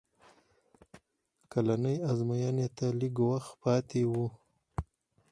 کلنۍ 1.51 1.95
ازموینې 2.09 2.67
ته 2.77 2.85
لږ 2.99 3.15
وخت 3.29 3.51
پاتې 3.61 4.01
و 4.09 4.13